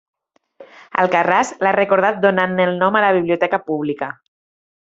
Alcarràs 1.03 1.51
l'ha 1.65 1.75
recordat 1.77 2.19
donant-ne 2.25 2.67
el 2.71 2.75
nom 2.85 3.01
a 3.01 3.07
la 3.09 3.15
biblioteca 3.19 3.63
pública. 3.71 4.13